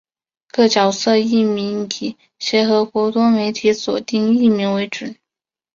[0.47, 5.15] 各角色译名以协和国际多媒体所定译名为准。